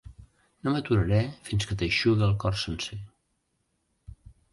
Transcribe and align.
No 0.67 0.71
m'aturaré 0.75 1.19
fins 1.49 1.67
que 1.71 1.77
t'eixugue 1.81 2.25
el 2.29 2.33
cor 2.45 2.57
sencer. 2.63 2.99